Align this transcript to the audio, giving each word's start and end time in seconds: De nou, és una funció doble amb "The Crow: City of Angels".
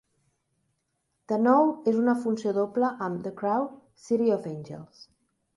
De 1.31 1.37
nou, 1.41 1.69
és 1.93 1.99
una 2.05 2.17
funció 2.25 2.53
doble 2.61 2.91
amb 3.09 3.23
"The 3.29 3.35
Crow: 3.43 3.71
City 4.07 4.35
of 4.39 4.53
Angels". 4.57 5.07